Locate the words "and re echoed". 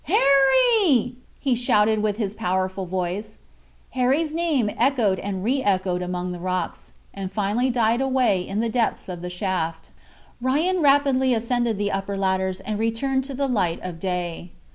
5.19-6.01